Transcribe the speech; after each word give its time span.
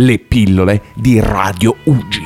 le 0.00 0.18
pillole 0.18 0.82
di 0.94 1.18
Radio 1.18 1.74
Ugi. 1.84 2.22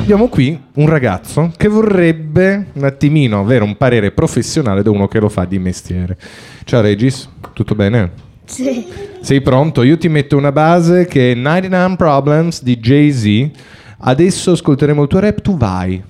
Abbiamo 0.00 0.28
qui 0.28 0.58
un 0.74 0.86
ragazzo 0.86 1.52
che 1.56 1.68
vorrebbe 1.68 2.68
un 2.72 2.84
attimino 2.84 3.40
avere 3.40 3.64
un 3.64 3.76
parere 3.76 4.12
professionale 4.12 4.82
da 4.82 4.90
uno 4.90 5.08
che 5.08 5.18
lo 5.18 5.28
fa 5.28 5.44
di 5.44 5.58
mestiere. 5.58 6.16
Ciao 6.64 6.80
Regis, 6.80 7.28
tutto 7.52 7.74
bene? 7.74 8.12
Sì. 8.44 8.86
Sei 9.20 9.42
pronto? 9.42 9.82
Io 9.82 9.98
ti 9.98 10.08
metto 10.08 10.36
una 10.36 10.52
base 10.52 11.06
che 11.06 11.32
è 11.32 11.34
99 11.34 11.96
Problems 11.96 12.62
di 12.62 12.78
Jay-Z. 12.78 13.50
Adesso 13.98 14.52
ascolteremo 14.52 15.02
il 15.02 15.08
tuo 15.08 15.18
rap, 15.18 15.42
tu 15.42 15.58
vai. 15.58 16.02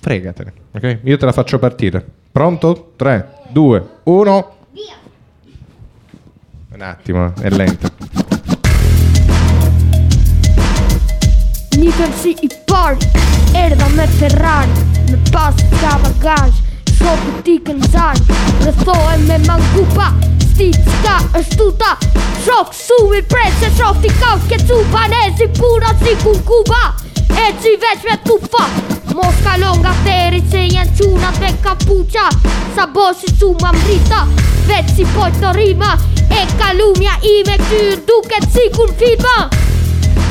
Fregatene, 0.00 0.52
ok? 0.72 0.98
Io 1.04 1.16
te 1.16 1.24
la 1.24 1.32
faccio 1.32 1.58
partire. 1.58 2.04
Pronto? 2.30 2.92
3, 2.96 3.28
2, 3.52 3.88
1. 4.02 4.55
Un 6.76 6.82
attimo, 6.82 7.32
è 7.40 7.48
lento. 7.48 7.88
Nickel 11.78 12.12
City 12.20 12.48
Park 12.66 13.02
Erda 13.54 13.86
me 13.94 14.06
Ferrari 14.06 14.68
Me 15.08 15.18
pas 15.30 15.54
ka 15.80 15.96
bagage 16.02 16.60
Shopi 16.92 17.32
ti 17.44 17.56
kënzar 17.64 18.20
Rëthohem 18.66 19.24
me 19.24 19.38
mangupa 19.46 20.10
Sticka 20.50 21.16
është 21.40 21.56
tuta 21.56 21.96
Shok 22.44 22.76
su 22.76 23.00
mi 23.08 23.22
prese 23.22 23.72
Shok 23.78 24.02
ti 24.04 24.12
kam 24.20 24.44
kecu 24.44 24.82
Banezi 24.92 25.48
pura 25.56 25.96
si 26.04 26.12
kun 26.20 26.44
kuba 26.44 26.92
E 27.40 27.48
që 27.56 27.78
veç 27.86 28.04
me 28.04 28.20
Mos 28.28 28.95
kalon 29.56 29.80
nga 29.80 29.92
teri 30.04 30.42
që 30.52 30.62
janë 30.74 30.94
qunat 30.98 31.38
me 31.40 31.50
kapuqa. 31.64 32.26
Sa 32.76 32.84
bosi 32.92 33.30
su 33.38 33.54
ma 33.62 33.72
mrita 33.72 34.26
Veç 34.68 34.90
si 34.96 35.06
pojtë 35.14 35.40
të 35.40 35.52
rima. 35.56 35.92
E 36.28 36.42
kalumja 36.60 37.14
ime 37.24 37.56
këtyr 37.62 38.02
duket 38.08 38.48
si 38.52 38.66
kun 38.76 38.90
filma 39.00 39.48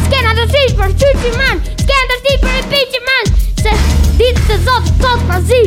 Skena 0.06 0.36
të 0.38 0.46
si 0.52 0.64
për 0.78 0.92
qyqi 1.02 1.32
man 1.40 1.64
Skena 1.80 2.10
të 2.12 2.18
si 2.26 2.36
për 2.44 2.60
e 2.60 2.66
piqi 2.74 3.02
man 3.08 3.32
Se 3.64 3.74
ditë 4.20 4.44
të 4.50 4.60
zotë 4.68 4.92
të 4.92 5.06
zotë 5.08 5.30
pra 5.30 5.40
zi 5.48 5.62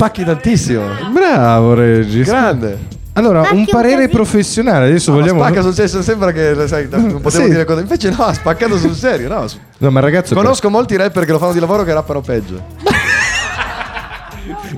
spacchi 0.00 0.24
tantissimo. 0.24 0.82
Bravo 1.12 1.74
Regis. 1.74 2.26
Grande. 2.26 2.78
Allora, 3.12 3.46
un 3.52 3.66
parere 3.66 3.96
casino. 4.06 4.12
professionale. 4.14 4.86
Adesso 4.86 5.10
No, 5.10 5.16
ma 5.18 5.22
vogliamo. 5.22 5.40
spacca 5.44 5.60
sul 5.60 5.74
serio, 5.74 6.00
sembra 6.02 6.32
che 6.32 6.54
sai, 6.66 6.88
non 6.90 7.20
potevo 7.20 7.44
Sì. 7.44 7.50
dire 7.50 7.64
cosa. 7.66 7.80
Invece 7.82 8.08
no, 8.08 8.24
ha 8.24 8.32
spaccato 8.32 8.78
sul 8.78 8.94
serio. 8.94 9.28
No. 9.28 9.44
No, 9.76 9.90
ma 9.90 10.00
ragazzo, 10.00 10.34
Conosco 10.34 10.70
molti 10.70 10.96
rapper 10.96 11.26
che 11.26 11.32
lo 11.32 11.38
fanno 11.38 11.52
di 11.52 11.60
lavoro 11.60 11.82
che 11.84 11.92
rappano 11.92 12.22
peggio. 12.22 12.62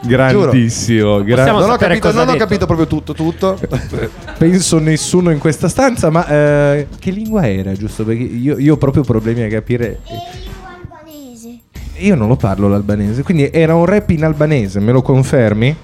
grandissimo. 0.02 1.22
gra- 1.22 1.36
Possiamo 1.36 1.58
Non 1.60 1.68
ho, 1.68 1.72
sapere 1.72 1.98
capito, 2.00 2.06
cosa 2.08 2.18
non 2.18 2.26
ha 2.26 2.30
ho 2.30 2.32
detto? 2.32 2.44
capito 2.44 2.66
proprio 2.66 2.86
tutto, 2.88 3.14
tutto. 3.14 3.58
Penso 4.38 4.78
nessuno 4.80 5.30
in 5.30 5.38
questa 5.38 5.68
stanza, 5.68 6.10
ma 6.10 6.26
eh, 6.26 6.88
che 6.98 7.10
lingua 7.12 7.46
era, 7.48 7.72
giusto? 7.74 8.04
Perché 8.04 8.22
io, 8.24 8.58
io 8.58 8.74
ho 8.74 8.76
proprio 8.76 9.04
problemi 9.04 9.42
a 9.42 9.48
capire. 9.48 10.00
Io 12.04 12.14
non 12.14 12.28
lo 12.28 12.36
parlo 12.36 12.68
l'albanese, 12.68 13.22
quindi 13.22 13.48
era 13.52 13.74
un 13.74 13.84
rap 13.84 14.10
in 14.10 14.24
albanese, 14.24 14.80
me 14.80 14.92
lo 14.92 15.02
confermi? 15.02 15.76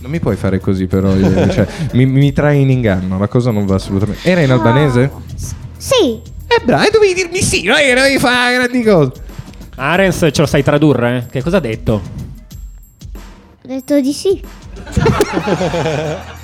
Non 0.00 0.10
mi 0.10 0.20
puoi 0.20 0.36
fare 0.36 0.58
così, 0.60 0.86
però. 0.86 1.14
io- 1.14 1.48
cioè, 1.50 1.66
mi, 1.92 2.04
mi 2.06 2.32
trai 2.32 2.60
in 2.60 2.70
inganno, 2.70 3.18
la 3.18 3.28
cosa 3.28 3.50
non 3.50 3.64
va 3.66 3.76
assolutamente. 3.76 4.28
Era 4.28 4.40
in 4.42 4.50
albanese? 4.50 5.10
Sì. 5.76 6.20
Eh, 6.46 6.60
bravo, 6.64 6.88
dovevi 6.92 7.14
dirmi 7.14 7.40
sì, 7.40 7.62
non 7.62 7.76
è 7.78 7.94
dovevi 7.94 8.18
fare 8.18 8.54
grandi 8.54 8.82
cose. 8.82 9.12
Arens 9.76 10.28
ce 10.30 10.40
lo 10.42 10.46
sai 10.46 10.62
tradurre? 10.62 11.26
Che 11.30 11.42
cosa 11.42 11.56
ha 11.56 11.60
detto? 11.60 12.02
Ho 13.14 13.66
detto 13.66 13.98
di 14.00 14.12
sì. 14.12 14.38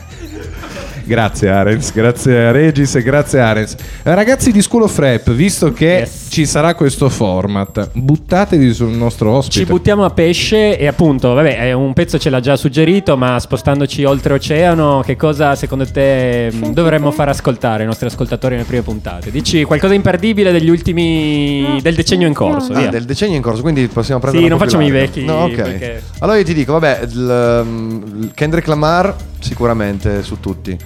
Grazie 1.04 1.48
Arens, 1.48 1.92
grazie 1.94 2.46
a 2.46 2.50
Regis 2.50 2.94
e 2.96 3.02
grazie 3.02 3.40
Arens. 3.40 3.74
Eh, 4.02 4.14
Ragazzi 4.14 4.52
di 4.52 4.60
School 4.60 4.82
of 4.82 4.98
Rap, 4.98 5.30
visto 5.30 5.72
che 5.72 5.84
Yes. 6.06 6.27
Ci 6.38 6.46
sarà 6.46 6.76
questo 6.76 7.08
format, 7.08 7.90
buttatevi 7.94 8.72
sul 8.72 8.90
nostro 8.90 9.32
ospite. 9.32 9.58
Ci 9.58 9.64
buttiamo 9.64 10.04
a 10.04 10.10
pesce 10.10 10.78
e 10.78 10.86
appunto, 10.86 11.34
vabbè, 11.34 11.58
è 11.58 11.72
un 11.72 11.92
pezzo 11.94 12.16
ce 12.16 12.30
l'ha 12.30 12.38
già 12.38 12.54
suggerito, 12.54 13.16
ma 13.16 13.40
spostandoci 13.40 14.04
oltreoceano, 14.04 15.02
che 15.04 15.16
cosa 15.16 15.56
secondo 15.56 15.84
te 15.84 16.48
mh, 16.52 16.70
dovremmo 16.74 17.10
far 17.10 17.28
ascoltare 17.30 17.80
ai 17.80 17.86
nostri 17.86 18.06
ascoltatori 18.06 18.54
nelle 18.54 18.68
prime 18.68 18.82
puntate? 18.82 19.32
Dici 19.32 19.64
qualcosa 19.64 19.94
imperdibile 19.94 20.52
degli 20.52 20.68
ultimi 20.70 21.80
del 21.82 21.96
decennio 21.96 22.28
in 22.28 22.34
corso, 22.34 22.72
Ah, 22.72 22.78
via. 22.82 22.88
del 22.88 23.02
decennio 23.04 23.34
in 23.34 23.42
corso, 23.42 23.62
quindi 23.62 23.88
possiamo 23.88 24.20
prendere 24.20 24.44
Sì, 24.44 24.48
non 24.48 24.60
facciamo 24.60 24.84
i 24.86 24.90
vecchi, 24.92 25.24
No, 25.24 25.42
ok. 25.42 25.54
perché- 25.54 26.02
Allora 26.20 26.38
io 26.38 26.44
ti 26.44 26.54
dico, 26.54 26.70
vabbè, 26.74 27.00
il 27.02 28.30
Kendrick 28.32 28.68
Lamar 28.68 29.12
sicuramente 29.40 30.22
su 30.22 30.38
tutti. 30.38 30.78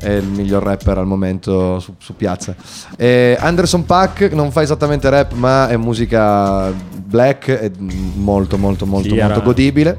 È 0.00 0.10
il 0.10 0.24
miglior 0.26 0.62
rapper 0.62 0.98
al 0.98 1.06
momento 1.06 1.78
su, 1.78 1.94
su 1.98 2.16
piazza. 2.16 2.54
E 2.96 3.36
Anderson 3.38 3.84
Pack 3.84 4.32
non 4.32 4.50
fa 4.50 4.62
esattamente 4.62 5.10
rap, 5.10 5.32
ma 5.34 5.68
è 5.68 5.76
musica 5.76 6.72
black, 7.04 7.50
è 7.50 7.70
molto, 7.78 8.56
molto, 8.56 8.86
molto, 8.86 9.08
Sì, 9.08 9.16
era- 9.16 9.26
molto 9.26 9.42
godibile. 9.42 9.96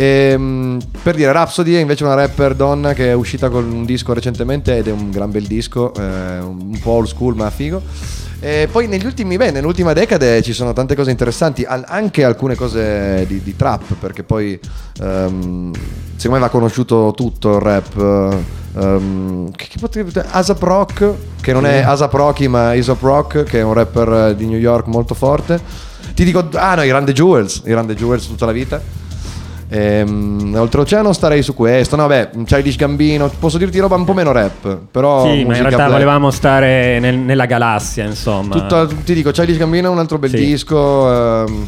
Ehm, 0.00 0.78
per 1.02 1.14
dire, 1.14 1.30
Rhapsody 1.30 1.74
è 1.74 1.78
invece 1.78 2.04
una 2.04 2.14
rapper 2.14 2.54
donna 2.54 2.94
che 2.94 3.10
è 3.10 3.12
uscita 3.12 3.50
con 3.50 3.70
un 3.70 3.84
disco 3.84 4.14
recentemente 4.14 4.78
ed 4.78 4.88
è 4.88 4.90
un 4.90 5.10
gran 5.10 5.30
bel 5.30 5.46
disco, 5.46 5.92
eh, 5.92 6.38
un 6.38 6.78
po' 6.82 6.92
old 6.92 7.06
school 7.06 7.36
ma 7.36 7.50
figo. 7.50 7.82
E 8.40 8.66
poi 8.72 8.88
negli 8.88 9.04
ultimi, 9.04 9.36
beh, 9.36 9.50
nell'ultima 9.50 9.92
decade 9.92 10.40
ci 10.40 10.54
sono 10.54 10.72
tante 10.72 10.94
cose 10.94 11.10
interessanti, 11.10 11.66
anche 11.66 12.24
alcune 12.24 12.54
cose 12.54 13.26
di, 13.28 13.42
di 13.42 13.54
trap, 13.54 13.92
perché 14.00 14.22
poi 14.22 14.58
ehm, 15.02 15.70
secondo 16.16 16.38
me 16.38 16.38
va 16.38 16.48
conosciuto 16.48 17.12
tutto 17.14 17.56
il 17.56 17.60
rap. 17.60 18.36
ehm, 18.78 19.50
che, 19.50 19.66
che 19.68 19.78
potrebbe 19.78 20.24
Asap 20.30 20.62
Rock, 20.62 21.12
che 21.42 21.52
non 21.52 21.66
è 21.66 21.80
Asap 21.80 22.14
Rocky 22.14 22.46
ma 22.46 22.72
Isop 22.72 23.02
Rock, 23.02 23.42
che 23.42 23.58
è 23.58 23.62
un 23.62 23.74
rapper 23.74 24.34
di 24.34 24.46
New 24.46 24.58
York 24.58 24.86
molto 24.86 25.12
forte. 25.12 25.60
Ti 26.14 26.24
dico, 26.24 26.48
ah 26.54 26.74
no, 26.74 26.82
i 26.84 27.04
the 27.04 27.12
Jewels, 27.12 27.60
i 27.66 27.84
the 27.86 27.94
Jewels 27.94 28.26
tutta 28.26 28.46
la 28.46 28.52
vita. 28.52 28.99
Ehm, 29.72 30.52
oltreoceano 30.56 31.12
starei 31.12 31.42
su 31.42 31.54
questo. 31.54 31.94
No, 31.96 32.06
beh, 32.08 32.30
Childish 32.44 32.76
Gambino. 32.76 33.30
Posso 33.38 33.56
dirti 33.56 33.78
roba 33.78 33.94
un 33.96 34.04
po' 34.04 34.12
meno 34.14 34.32
rap. 34.32 34.78
Però. 34.90 35.22
Sì, 35.24 35.44
ma 35.44 35.54
in 35.56 35.60
realtà 35.62 35.76
black. 35.76 35.90
volevamo 35.92 36.30
stare 36.30 36.98
nel- 36.98 37.18
nella 37.18 37.46
galassia, 37.46 38.04
insomma. 38.04 38.54
Tutto- 38.54 38.88
ti 39.04 39.14
dico, 39.14 39.30
Childish 39.30 39.56
Gambino 39.58 39.88
è 39.88 39.92
un 39.92 39.98
altro 39.98 40.18
bel 40.18 40.30
Sì. 40.30 40.36
disco. 40.36 41.12
ehm, 41.46 41.66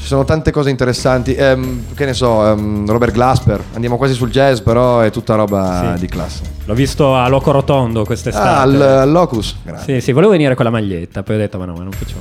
ci 0.00 0.06
sono 0.06 0.24
tante 0.24 0.50
cose 0.52 0.70
interessanti. 0.70 1.34
Ehm, 1.34 1.82
che 1.94 2.06
ne 2.06 2.14
so, 2.14 2.46
ehm, 2.46 2.88
Robert 2.88 3.12
Glasper. 3.12 3.62
Andiamo 3.74 3.96
quasi 3.98 4.14
sul 4.14 4.30
jazz, 4.30 4.60
però 4.60 5.00
è 5.00 5.10
tutta 5.10 5.34
roba 5.34 5.92
Sì. 5.94 6.00
di 6.00 6.06
classe. 6.06 6.40
L'ho 6.64 6.74
visto 6.74 7.14
a 7.14 7.28
Loco 7.28 7.50
Rotondo 7.50 8.04
quest'estate. 8.04 8.48
Ah, 8.48 8.60
al, 8.62 8.80
al 8.80 9.10
Locus. 9.10 9.56
Grazie. 9.62 9.94
Sì, 9.96 10.00
sì, 10.06 10.12
volevo 10.12 10.32
venire 10.32 10.54
con 10.54 10.64
la 10.64 10.70
maglietta, 10.70 11.22
poi 11.22 11.34
ho 11.36 11.38
detto, 11.38 11.58
ma 11.58 11.64
no, 11.66 11.72
ma 11.74 11.82
non 11.82 11.92
facciamo. 11.92 12.20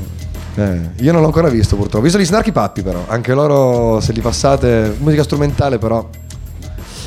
Eh, 0.57 0.79
io 1.01 1.11
non 1.11 1.21
l'ho 1.21 1.27
ancora 1.27 1.49
visto, 1.49 1.75
purtroppo. 1.75 1.99
Ho 1.99 2.01
visto 2.01 2.17
gli 2.17 2.25
Snarky 2.25 2.51
Pappi, 2.51 2.81
però. 2.81 3.03
Anche 3.07 3.33
loro, 3.33 3.99
se 4.01 4.11
li 4.11 4.21
passate. 4.21 4.95
Musica 4.99 5.21
strumentale, 5.23 5.77
però. 5.77 6.07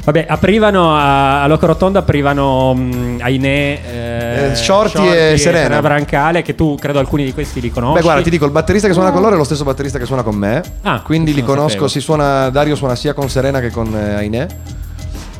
Vabbè, 0.02 0.24
aprivano 0.28 0.96
a, 0.96 1.42
a 1.42 1.46
Loco 1.46 1.66
Rotondo, 1.66 1.98
aprivano 1.98 2.72
mh, 2.72 3.18
Ainè, 3.20 3.46
eh, 3.46 4.50
Eh, 4.52 4.54
Shorty 4.54 5.06
e 5.08 5.36
Serena. 5.36 5.80
Brancale, 5.82 6.42
che 6.42 6.54
tu 6.54 6.76
credo 6.80 7.00
alcuni 7.00 7.24
di 7.24 7.34
questi 7.34 7.60
li 7.60 7.70
conosci. 7.70 7.96
Beh, 7.96 8.02
guarda, 8.02 8.22
ti 8.22 8.30
dico, 8.30 8.44
il 8.46 8.50
batterista 8.50 8.86
che 8.86 8.94
suona 8.94 9.10
con 9.10 9.20
loro 9.20 9.34
è 9.34 9.36
lo 9.36 9.44
stesso 9.44 9.64
batterista 9.64 9.98
che 9.98 10.06
suona 10.06 10.22
con 10.22 10.36
me. 10.36 10.62
Ah, 10.82 11.02
quindi 11.02 11.34
li 11.34 11.42
conosco. 11.42 11.68
sapevo. 11.68 11.88
Si 11.88 12.00
suona, 12.00 12.48
Dario 12.50 12.76
suona 12.76 12.94
sia 12.94 13.12
con 13.12 13.28
Serena 13.28 13.60
che 13.60 13.70
con 13.70 13.94
eh, 13.94 14.14
Ainè. 14.14 14.46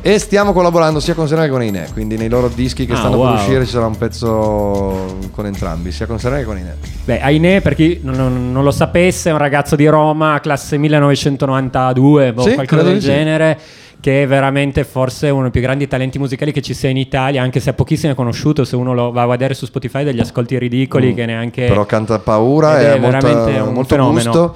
E 0.03 0.17
stiamo 0.17 0.51
collaborando 0.51 0.99
sia 0.99 1.13
con 1.13 1.27
Serena 1.27 1.45
che 1.45 1.51
con 1.51 1.61
Ainè. 1.61 1.89
Quindi 1.93 2.17
nei 2.17 2.27
loro 2.27 2.47
dischi 2.47 2.87
che 2.87 2.93
Ah, 2.93 2.97
stanno 2.97 3.17
wow. 3.17 3.25
per 3.27 3.33
uscire 3.35 3.65
ci 3.65 3.71
sarà 3.71 3.85
un 3.85 3.97
pezzo 3.97 5.15
con 5.31 5.45
entrambi, 5.45 5.91
sia 5.91 6.07
con 6.07 6.19
Serena 6.19 6.39
che 6.39 6.45
con 6.45 6.55
Ainè. 6.55 6.73
Beh, 7.05 7.19
Ainè, 7.21 7.61
per 7.61 7.75
chi 7.75 7.99
non, 8.01 8.51
non- 8.51 8.63
lo 8.63 8.71
sapesse, 8.71 9.29
è 9.29 9.31
un 9.31 9.37
ragazzo 9.37 9.75
di 9.75 9.85
Roma, 9.87 10.39
classe 10.41 10.77
1992, 10.77 12.33
boh, 12.33 12.41
Sì, 12.41 12.53
qualcosa 12.55 12.83
del 12.83 12.99
sì. 12.99 13.05
genere. 13.07 13.59
Che 14.01 14.23
è 14.23 14.27
veramente 14.27 14.83
forse 14.83 15.29
uno 15.29 15.43
dei 15.43 15.51
più 15.51 15.61
grandi 15.61 15.87
talenti 15.87 16.17
musicali 16.17 16.51
che 16.51 16.63
ci 16.63 16.73
sia 16.73 16.89
in 16.89 16.97
Italia, 16.97 17.43
anche 17.43 17.59
se 17.59 17.69
a 17.69 17.73
pochissimo 17.73 18.11
è 18.13 18.15
conosciuto. 18.15 18.63
Se 18.63 18.75
uno 18.75 18.95
lo 18.95 19.11
va 19.11 19.21
a 19.21 19.27
vedere 19.27 19.53
su 19.53 19.67
Spotify, 19.67 20.03
degli 20.03 20.19
ascolti 20.19 20.57
ridicoli 20.57 21.13
che 21.13 21.27
neanche. 21.27 21.65
Mm. 21.65 21.67
Però 21.67 21.85
canta 21.85 22.17
paura 22.17 22.79
e 22.81 22.85
è 22.85 22.89
ha 22.89 22.97
molta- 22.97 23.19
veramente 23.19 23.59
un 23.59 23.73
molto 23.75 23.89
fenomeno. 23.93 24.31
gusto. 24.31 24.55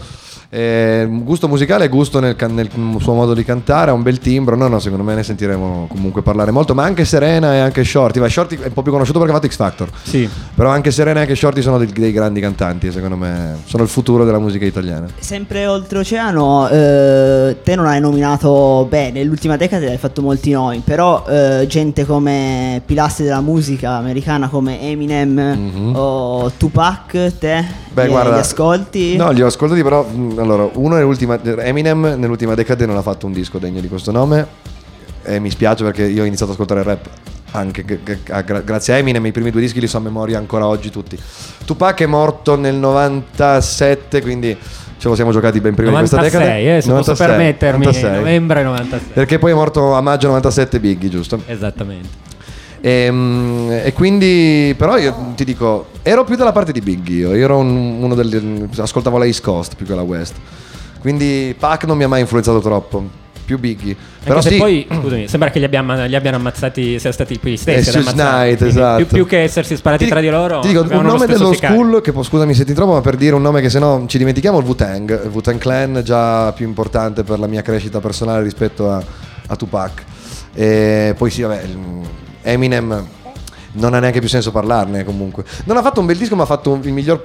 Eh, 0.50 1.08
gusto 1.10 1.48
musicale, 1.48 1.88
gusto 1.90 2.20
nel, 2.20 2.36
nel 2.50 2.70
suo 3.00 3.14
modo 3.14 3.34
di 3.34 3.44
cantare, 3.44 3.92
ha 3.92 3.94
un 3.94 4.04
bel 4.04 4.20
timbro. 4.20 4.56
No, 4.56 4.68
no, 4.68 4.80
secondo 4.80 5.04
me 5.04 5.16
ne 5.16 5.24
sentiremo 5.24 5.88
comunque 5.90 6.22
parlare 6.22 6.52
molto. 6.52 6.74
Ma 6.74 6.84
anche 6.84 7.06
Serena 7.06 7.54
e 7.54 7.60
anche 7.60 7.84
Shorty. 7.84 8.20
Ma 8.20 8.30
Shorty 8.30 8.58
è 8.58 8.68
un 8.68 8.74
po' 8.74 8.82
più 8.82 8.92
conosciuto 8.92 9.20
perché 9.20 9.34
ha 9.34 9.38
fatto 9.38 9.52
X 9.52 9.56
Factor. 9.56 9.90
Sì. 10.04 10.30
Però 10.54 10.70
anche 10.70 10.92
Serena 10.92 11.20
e 11.20 11.22
anche 11.24 11.36
Shorty 11.36 11.62
sono 11.62 11.78
dei, 11.78 11.92
dei 11.92 12.12
grandi 12.12 12.40
cantanti. 12.40 12.92
Secondo 12.92 13.16
me 13.16 13.58
sono 13.66 13.84
il 13.84 13.90
futuro 13.90 14.24
della 14.26 14.40
musica 14.40 14.66
italiana. 14.66 15.08
Sempre 15.20 15.68
oltreoceano, 15.68 16.70
eh, 16.70 17.58
te 17.64 17.76
non 17.76 17.86
hai 17.88 18.00
nominato 18.00 18.86
bene, 18.90 19.20
nell'ultima 19.20 19.58
decade 19.58 19.90
hai 19.90 19.98
fatto 19.98 20.22
molti 20.22 20.52
nomi, 20.52 20.82
però 20.84 21.26
eh, 21.28 21.66
gente 21.68 22.06
come 22.06 22.82
pilastri 22.86 23.24
della 23.26 23.42
musica 23.42 23.92
americana 23.92 24.48
come 24.50 24.82
Eminem 24.82 25.94
o 25.96 26.52
Tupac, 26.58 27.38
te. 27.38 27.84
Beh, 27.96 28.08
guarda, 28.10 28.34
li 28.34 28.40
ascolti? 28.40 29.16
No, 29.16 29.32
li 29.32 29.42
ho 29.42 29.48
ascoltati, 29.48 29.82
però. 29.82 30.04
mh, 30.04 30.38
Allora, 30.40 30.70
uno 30.74 30.96
nell'ultima. 30.96 31.40
Eminem 31.42 32.16
nell'ultima 32.18 32.54
decade 32.54 32.86
non 32.86 32.98
ha 32.98 33.02
fatto 33.02 33.26
un 33.26 33.32
disco 33.32 33.58
degno 33.58 33.80
di 33.80 33.88
questo 33.88 34.12
nome. 34.12 34.46
E 35.24 35.40
mi 35.40 35.50
spiace 35.50 35.84
perché 35.84 36.04
io 36.04 36.22
ho 36.22 36.26
iniziato 36.26 36.52
ad 36.52 36.60
ascoltare 36.60 36.84
rap 36.84 37.08
anche 37.52 37.84
g- 37.86 38.00
g- 38.04 38.30
a- 38.32 38.42
gra- 38.42 38.60
grazie 38.62 38.94
a 38.94 38.98
Eminem. 38.98 39.26
I 39.26 39.32
primi 39.32 39.50
due 39.50 39.62
dischi 39.62 39.80
li 39.80 39.88
so 39.88 39.98
a 39.98 40.02
memoria 40.02 40.38
ancora 40.38 40.68
oggi 40.68 40.92
tutti. 40.92 41.18
Tupac 41.66 42.02
è 42.02 42.06
morto 42.06 42.56
nel 42.58 42.76
97, 42.76 44.22
quindi 44.22 44.56
ce 44.98 45.08
lo 45.08 45.16
siamo 45.16 45.32
giocati 45.32 45.60
ben 45.62 45.74
prima 45.74 45.92
96, 45.92 46.20
di 46.20 46.30
questa 46.36 46.54
decade. 46.54 46.78
eh, 46.78 46.82
se 46.82 46.90
posso 46.92 47.14
permettermi, 47.28 47.86
novembre 48.18 48.64
96. 48.64 49.12
Perché 49.14 49.40
poi 49.40 49.52
è 49.52 49.54
morto 49.56 49.94
a 49.94 50.02
maggio 50.02 50.28
97 50.28 50.80
Biggie, 50.80 51.10
giusto? 51.10 51.42
Esattamente. 51.46 52.25
E, 52.86 53.10
mm, 53.10 53.72
e 53.84 53.94
quindi, 53.94 54.76
però 54.78 54.96
io 55.00 55.34
ti 55.36 55.44
dico, 55.44 55.88
ero 56.04 56.24
più 56.24 56.36
dalla 56.36 56.52
parte 56.52 56.72
di 56.72 56.82
Biggie 56.82 57.14
io, 57.14 57.34
io 57.34 57.44
ero 57.46 57.58
un- 57.58 57.98
uno 58.00 58.14
degli. 58.14 58.68
ascoltavo 58.78 59.18
la 59.18 59.26
East 59.26 59.42
Coast 59.42 59.74
più 59.76 59.88
che 59.88 59.96
la 59.96 60.04
West. 60.04 60.36
Quindi 61.00 61.56
Pac 61.58 61.86
non 61.86 61.98
mi 61.98 62.04
ha 62.04 62.08
mai 62.08 62.20
influenzato 62.22 62.60
troppo, 62.60 63.04
più 63.44 63.58
Biggie. 63.58 63.96
Però 64.24 64.40
sì, 64.40 64.58
poi, 64.58 64.86
scusami, 64.88 65.28
sembra 65.28 65.50
che 65.50 65.58
li, 65.58 65.66
abbiamo- 65.66 66.06
li 66.06 66.16
abbiano 66.16 66.38
ammazzati, 66.38 67.00
siano 67.00 67.16
stati 67.16 67.40
qui 67.40 67.58
stessi. 67.58 67.90
Eh, 67.90 68.04
quindi 68.04 68.66
esatto. 68.68 68.98
Più, 68.98 69.08
più 69.08 69.26
che 69.26 69.42
essersi 69.42 69.76
sparati 69.76 70.04
Ti 70.04 70.10
tra 70.12 70.20
di 70.20 70.30
loro, 70.30 70.60
Ti 70.60 70.68
dico 70.68 70.82
un 70.82 71.02
nome 71.06 71.26
dello 71.26 71.54
school 71.54 72.02
che 72.04 72.14
scusami 72.22 72.54
se 72.54 72.66
ti 72.66 72.74
trovo, 72.76 72.94
ma 72.94 73.02
per 73.02 73.16
dire 73.16 73.34
un 73.34 73.42
nome 73.42 73.62
che 73.62 73.70
se 73.72 73.80
no 73.80 74.06
ci 74.08 74.20
dimentichiamo, 74.20 74.60
il 74.60 74.66
Wu-Tang. 74.66 75.24
Il 75.24 75.32
Wu-Tang 75.32 75.58
Clan 75.58 76.02
già 76.06 76.52
più 76.54 76.68
importante 76.68 77.24
per 77.24 77.40
la 77.40 77.48
mia 77.48 77.64
crescita 77.64 78.00
personale 78.00 78.44
rispetto 78.44 78.92
a, 78.92 79.02
a 79.48 79.56
Tupac. 79.56 80.04
E 80.54 81.16
poi 81.18 81.32
sì, 81.32 81.42
vabbè, 81.42 81.64
Eminem 82.46 83.06
non 83.74 83.94
ha 83.94 84.00
neanche 84.00 84.20
più 84.20 84.30
senso 84.30 84.52
parlarne 84.52 85.04
comunque. 85.04 85.44
Non 85.66 85.76
ha 85.78 85.82
fatto 85.82 86.00
un 86.00 86.06
bel 86.06 86.16
disco, 86.18 86.36
ma 86.36 86.44
ha 86.44 86.46
fatto 86.46 86.72
un- 86.72 86.82
il 86.84 86.94
miglior 86.94 87.22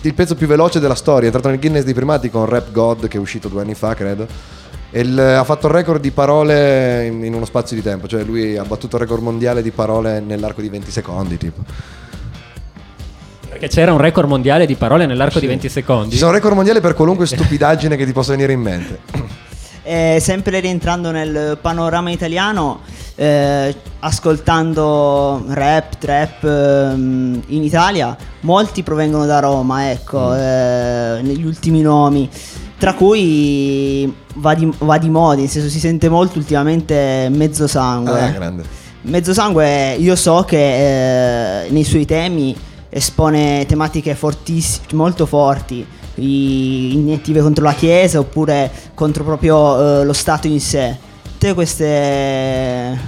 il, 0.00 0.14
pezzo 0.14 0.34
più 0.34 0.46
veloce 0.46 0.80
della 0.80 0.94
storia. 0.94 1.22
È 1.22 1.26
entrato 1.26 1.48
nel 1.48 1.58
Guinness 1.58 1.82
dei 1.84 1.92
primati 1.94 2.30
con 2.30 2.46
Rap 2.46 2.70
God 2.70 3.06
che 3.08 3.18
è 3.18 3.20
uscito 3.20 3.48
due 3.48 3.60
anni 3.60 3.74
fa, 3.74 3.94
credo. 3.94 4.26
E 4.90 5.00
il- 5.00 5.18
ha 5.18 5.44
fatto 5.44 5.66
il 5.66 5.72
record 5.74 6.00
di 6.00 6.10
parole 6.10 7.04
in, 7.06 7.22
in 7.24 7.34
uno 7.34 7.44
spazio 7.44 7.76
di 7.76 7.82
tempo, 7.82 8.08
cioè 8.08 8.22
lui 8.24 8.56
ha 8.56 8.64
battuto 8.64 8.96
il 8.96 9.02
record 9.02 9.22
mondiale 9.22 9.60
di 9.62 9.70
parole 9.72 10.20
nell'arco 10.20 10.62
di 10.62 10.68
20 10.70 10.90
secondi, 10.90 11.36
tipo. 11.36 11.62
Perché 13.48 13.68
c'era 13.68 13.92
un 13.92 13.98
record 13.98 14.28
mondiale 14.28 14.64
di 14.64 14.76
parole 14.76 15.06
nell'arco 15.06 15.38
di 15.40 15.46
20 15.46 15.68
secondi. 15.68 16.12
Ci 16.12 16.18
sono 16.18 16.30
record 16.30 16.54
mondiali 16.54 16.80
per 16.80 16.94
qualunque 16.94 17.26
stupidaggine 17.26 17.96
che 17.96 18.06
ti 18.06 18.12
possa 18.12 18.30
venire 18.30 18.52
in 18.52 18.60
mente. 18.60 18.98
Eh, 19.82 20.18
sempre 20.20 20.60
rientrando 20.60 21.10
nel 21.10 21.58
panorama 21.60 22.10
italiano, 22.10 22.80
eh, 23.20 23.76
ascoltando 23.98 25.44
rap, 25.48 25.98
trap 25.98 26.42
ehm, 26.42 27.42
in 27.48 27.62
Italia, 27.62 28.16
molti 28.40 28.82
provengono 28.82 29.26
da 29.26 29.40
Roma, 29.40 29.90
ecco, 29.90 30.34
eh, 30.34 31.20
negli 31.20 31.44
ultimi 31.44 31.82
nomi, 31.82 32.26
tra 32.78 32.94
cui 32.94 34.10
va 34.36 34.54
di, 34.54 34.72
va 34.78 34.96
di 34.96 35.10
moda, 35.10 35.40
nel 35.40 35.50
senso 35.50 35.68
si 35.68 35.78
sente 35.78 36.08
molto 36.08 36.38
ultimamente 36.38 37.28
Mezzo 37.30 37.66
Sangue. 37.66 38.22
Ah, 38.22 38.30
grande. 38.30 38.62
Mezzo 39.02 39.34
Sangue 39.34 39.96
io 39.96 40.16
so 40.16 40.44
che 40.44 41.64
eh, 41.64 41.70
nei 41.70 41.84
suoi 41.84 42.06
temi 42.06 42.56
espone 42.88 43.66
tematiche 43.68 44.14
fortissime, 44.14 44.86
molto 44.92 45.26
forti, 45.26 45.86
iniettive 46.14 47.42
contro 47.42 47.64
la 47.64 47.74
Chiesa 47.74 48.18
oppure 48.18 48.70
contro 48.94 49.24
proprio 49.24 50.00
eh, 50.00 50.04
lo 50.06 50.14
Stato 50.14 50.46
in 50.46 50.58
sé. 50.58 51.08
Te 51.40 51.54
queste... 51.54 52.98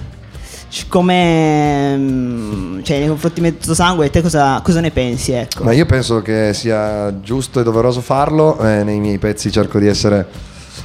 Come... 0.89 1.95
mm, 1.99 2.81
Cioè 2.83 2.99
nei 3.01 3.09
confronti 3.09 3.43
di 3.43 3.51
Mezzo 3.51 3.75
Sangue, 3.75 4.09
te 4.09 4.23
cosa, 4.23 4.59
cosa 4.65 4.81
ne 4.81 4.91
pensi? 4.91 5.33
Ecco? 5.33 5.65
Ma 5.65 5.73
io 5.73 5.85
penso 5.85 6.23
che 6.23 6.55
sia 6.55 7.21
giusto 7.21 7.61
e 7.61 7.63
doveroso 7.63 8.01
farlo. 8.01 8.59
eh, 8.59 8.83
nei 8.83 8.99
miei 9.01 9.19
pezzi 9.19 9.53
cerco 9.53 9.79
di 9.79 9.87
essere 9.87 10.27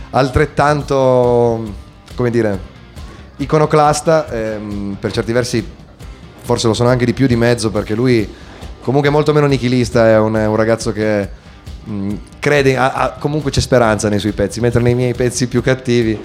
altrettanto, 0.09 1.73
come 2.15 2.29
dire, 2.31 2.59
iconoclasta. 3.37 4.29
ehm, 4.29 4.97
per 4.99 5.13
certi 5.13 5.31
versi, 5.31 5.65
forse 6.41 6.67
lo 6.67 6.73
sono 6.73 6.89
anche 6.89 7.05
di 7.05 7.13
più 7.13 7.25
di 7.27 7.37
mezzo, 7.37 7.71
perché 7.71 7.95
lui 7.95 8.27
comunque 8.81 9.09
è 9.09 9.13
molto 9.13 9.31
meno 9.31 9.47
nichilista. 9.47 10.05
È 10.09 10.17
un, 10.17 10.33
è 10.35 10.45
un 10.47 10.55
ragazzo 10.57 10.91
che 10.91 11.29
mh, 11.85 12.13
crede, 12.39 12.75
ha- 12.75 12.91
ha- 12.91 13.11
comunque 13.17 13.51
c'è 13.51 13.61
speranza 13.61 14.09
nei 14.09 14.19
suoi 14.19 14.33
pezzi, 14.33 14.59
mentre 14.59 14.81
nei 14.81 14.95
miei 14.95 15.13
pezzi 15.13 15.47
più 15.47 15.61
cattivi 15.61 16.19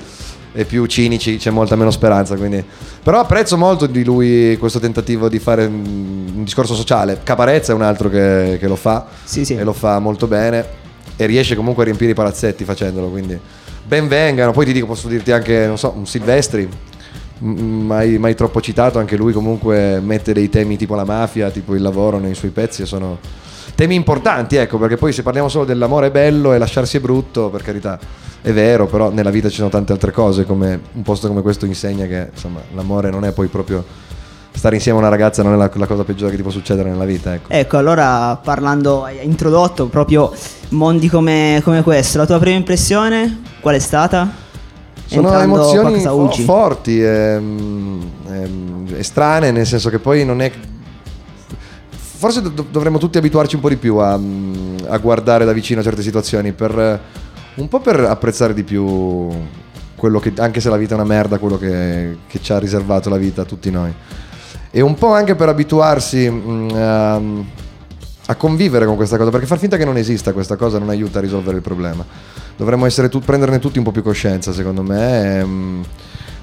e 0.54 0.64
più 0.64 0.84
cinici 0.86 1.36
c'è 1.36 1.50
molta 1.50 1.76
meno 1.76 1.90
speranza. 1.90 2.36
Quindi. 2.36 2.64
Però 3.02 3.18
apprezzo 3.18 3.56
molto 3.56 3.86
di 3.86 4.04
lui 4.04 4.56
questo 4.58 4.78
tentativo 4.78 5.28
di 5.28 5.38
fare 5.38 5.66
un, 5.66 6.30
un 6.36 6.44
discorso 6.44 6.74
sociale. 6.74 7.20
Caparezza 7.22 7.72
è 7.72 7.74
un 7.74 7.82
altro 7.82 8.08
che, 8.08 8.56
che 8.60 8.68
lo 8.68 8.76
fa 8.76 9.06
Sì, 9.24 9.44
sì. 9.44 9.54
e 9.54 9.64
lo 9.64 9.72
fa 9.72 9.98
molto 9.98 10.26
bene 10.26 10.80
e 11.16 11.26
riesce 11.26 11.54
comunque 11.54 11.82
a 11.82 11.86
riempire 11.86 12.12
i 12.12 12.14
palazzetti 12.14 12.64
facendolo. 12.64 13.08
Quindi 13.08 13.38
ben 13.84 14.08
vengano. 14.08 14.52
Poi 14.52 14.64
ti 14.66 14.72
dico, 14.72 14.86
posso 14.86 15.08
dirti 15.08 15.32
anche, 15.32 15.66
non 15.66 15.78
so, 15.78 15.92
un 15.96 16.06
Silvestri. 16.06 16.68
Mai, 17.38 18.18
mai 18.18 18.36
troppo 18.36 18.60
citato, 18.60 19.00
anche 19.00 19.16
lui 19.16 19.32
comunque 19.32 19.98
mette 19.98 20.32
dei 20.32 20.48
temi 20.48 20.76
tipo 20.76 20.94
la 20.94 21.04
mafia, 21.04 21.50
tipo 21.50 21.74
il 21.74 21.82
lavoro 21.82 22.18
nei 22.18 22.36
suoi 22.36 22.52
pezzi 22.52 22.82
e 22.82 22.86
sono 22.86 23.18
temi 23.74 23.94
importanti, 23.94 24.56
ecco, 24.56 24.78
perché 24.78 24.96
poi 24.96 25.12
se 25.12 25.22
parliamo 25.22 25.48
solo 25.48 25.64
dell'amore 25.64 26.08
è 26.08 26.10
bello 26.10 26.52
e 26.52 26.58
lasciarsi 26.58 26.96
è 26.96 27.00
brutto, 27.00 27.48
per 27.48 27.62
carità, 27.62 27.98
è 28.40 28.52
vero, 28.52 28.86
però 28.86 29.10
nella 29.10 29.30
vita 29.30 29.48
ci 29.48 29.56
sono 29.56 29.68
tante 29.68 29.92
altre 29.92 30.12
cose, 30.12 30.44
come 30.44 30.80
un 30.92 31.02
posto 31.02 31.28
come 31.28 31.42
questo 31.42 31.66
insegna 31.66 32.06
che 32.06 32.28
insomma 32.32 32.60
l'amore 32.74 33.10
non 33.10 33.24
è 33.24 33.32
poi 33.32 33.48
proprio 33.48 33.84
stare 34.54 34.74
insieme 34.76 34.98
a 34.98 35.00
una 35.00 35.10
ragazza 35.10 35.42
non 35.42 35.54
è 35.54 35.56
la, 35.56 35.70
la 35.72 35.86
cosa 35.86 36.04
peggiore 36.04 36.30
che 36.30 36.36
ti 36.36 36.42
può 36.42 36.50
succedere 36.50 36.90
nella 36.90 37.04
vita, 37.04 37.34
ecco. 37.34 37.50
Ecco, 37.50 37.78
allora 37.78 38.38
parlando, 38.42 39.04
hai 39.04 39.18
introdotto 39.22 39.86
proprio 39.86 40.32
mondi 40.70 41.08
come, 41.08 41.60
come 41.64 41.82
questo, 41.82 42.18
la 42.18 42.26
tua 42.26 42.38
prima 42.38 42.56
impressione 42.56 43.40
qual 43.60 43.74
è 43.74 43.78
stata? 43.78 44.30
Sono 45.06 45.28
Entrando 45.28 45.72
emozioni 45.72 46.00
fo- 46.00 46.30
forti 46.44 47.02
ehm, 47.02 48.10
ehm, 48.28 48.86
e 48.96 49.02
strane, 49.02 49.50
nel 49.50 49.66
senso 49.66 49.90
che 49.90 49.98
poi 49.98 50.24
non 50.24 50.40
è. 50.40 50.50
Forse 52.22 52.40
do- 52.40 52.64
dovremmo 52.70 52.98
tutti 52.98 53.18
abituarci 53.18 53.56
un 53.56 53.60
po' 53.60 53.68
di 53.68 53.74
più 53.74 53.96
a, 53.96 54.16
mm, 54.16 54.76
a 54.86 54.98
guardare 54.98 55.44
da 55.44 55.50
vicino 55.50 55.82
certe 55.82 56.02
situazioni, 56.02 56.52
per, 56.52 57.00
un 57.56 57.66
po' 57.66 57.80
per 57.80 57.98
apprezzare 57.98 58.54
di 58.54 58.62
più 58.62 59.28
quello 59.96 60.20
che, 60.20 60.32
anche 60.36 60.60
se 60.60 60.68
la 60.68 60.76
vita 60.76 60.92
è 60.94 60.98
una 60.98 61.04
merda, 61.04 61.38
quello 61.38 61.58
che, 61.58 62.18
che 62.28 62.40
ci 62.40 62.52
ha 62.52 62.60
riservato 62.60 63.08
la 63.10 63.16
vita 63.16 63.42
a 63.42 63.44
tutti 63.44 63.72
noi. 63.72 63.92
E 64.70 64.80
un 64.80 64.94
po' 64.94 65.12
anche 65.12 65.34
per 65.34 65.48
abituarsi 65.48 66.30
mm, 66.30 66.68
a, 66.76 67.14
a 68.26 68.34
convivere 68.36 68.86
con 68.86 68.94
questa 68.94 69.16
cosa, 69.16 69.30
perché 69.30 69.46
far 69.46 69.58
finta 69.58 69.76
che 69.76 69.84
non 69.84 69.96
esista 69.96 70.32
questa 70.32 70.54
cosa 70.54 70.78
non 70.78 70.90
aiuta 70.90 71.18
a 71.18 71.22
risolvere 71.22 71.56
il 71.56 71.62
problema. 71.62 72.06
Dovremmo 72.56 72.86
tu- 73.08 73.18
prenderne 73.18 73.58
tutti 73.58 73.78
un 73.78 73.84
po' 73.84 73.90
più 73.90 74.04
coscienza, 74.04 74.52
secondo 74.52 74.84
me. 74.84 75.38
ehm, 75.40 75.84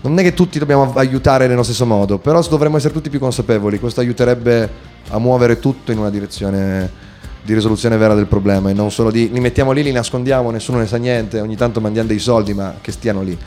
non 0.01 0.17
è 0.17 0.23
che 0.23 0.33
tutti 0.33 0.59
dobbiamo 0.59 0.93
aiutare 0.95 1.47
nello 1.47 1.63
stesso 1.63 1.85
modo, 1.85 2.17
però 2.17 2.41
dovremmo 2.47 2.77
essere 2.77 2.93
tutti 2.93 3.09
più 3.09 3.19
consapevoli. 3.19 3.79
Questo 3.79 3.99
aiuterebbe 3.99 4.69
a 5.09 5.19
muovere 5.19 5.59
tutto 5.59 5.91
in 5.91 5.97
una 5.97 6.09
direzione 6.09 7.07
di 7.41 7.53
risoluzione 7.53 7.97
vera 7.97 8.13
del 8.13 8.27
problema 8.27 8.69
e 8.69 8.73
non 8.73 8.91
solo 8.91 9.11
di 9.11 9.29
li 9.31 9.39
mettiamo 9.39 9.71
lì, 9.71 9.83
li 9.83 9.91
nascondiamo, 9.91 10.51
nessuno 10.51 10.77
ne 10.77 10.87
sa 10.87 10.97
niente, 10.97 11.39
ogni 11.39 11.55
tanto 11.55 11.81
mandiamo 11.81 12.07
dei 12.07 12.19
soldi, 12.19 12.53
ma 12.53 12.75
che 12.79 12.91
stiano 12.91 13.21
lì. 13.21 13.37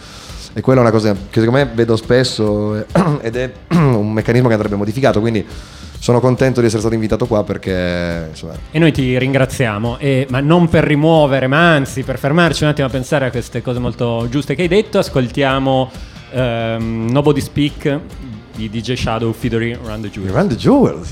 E 0.54 0.61
quella 0.61 0.80
è 0.80 0.82
una 0.82 0.92
cosa 0.92 1.12
che 1.12 1.40
secondo 1.40 1.52
me 1.52 1.71
vedo 1.73 1.97
spesso 1.97 2.85
ed 3.23 3.37
è 3.37 3.52
un 3.73 4.12
meccanismo 4.12 4.49
che 4.49 4.54
andrebbe 4.54 4.76
modificato, 4.76 5.21
quindi 5.21 5.44
sono 5.99 6.18
contento 6.18 6.59
di 6.59 6.66
essere 6.66 6.80
stato 6.80 6.97
invitato 6.97 7.26
qua 7.26 7.44
perché 7.44 8.26
insomma, 8.30 8.54
E 8.73 8.78
noi 8.78 8.92
ti 8.92 9.16
ringraziamo, 9.16 9.99
e- 9.99 10.26
ma 10.30 10.40
non 10.40 10.68
per 10.68 10.85
rimuovere, 10.85 11.47
ma 11.47 11.73
anzi 11.73 12.02
per 12.02 12.18
fermarci 12.18 12.64
un 12.64 12.71
attimo 12.71 12.88
a 12.88 12.90
pensare 12.90 13.26
a 13.26 13.30
queste 13.30 13.62
cose 13.62 13.78
molto 13.78 14.26
giuste 14.28 14.54
che 14.54 14.62
hai 14.62 14.68
detto, 14.68 14.99
ascoltiamo 14.99 15.90
ehm, 16.33 17.11
Nobody 17.11 17.41
Speak 17.41 18.01
di 18.55 18.69
DJ 18.69 18.95
Shadow 18.97 19.33
featuring 19.33 19.77
Run 19.83 20.03
the 20.03 20.11
Jewel. 20.11 20.33
Run 20.33 20.49
the 20.49 20.57
Jewels. 20.57 21.11